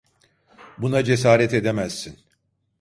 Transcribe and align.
Buna 0.77 1.03
cesaret 1.03 1.53
edemezsin. 1.53 2.17